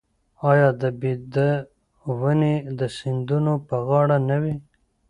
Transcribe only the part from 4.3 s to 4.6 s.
وي؟